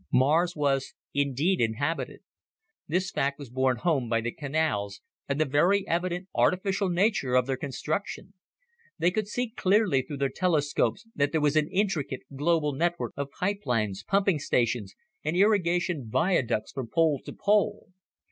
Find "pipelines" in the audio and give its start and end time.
13.29-14.03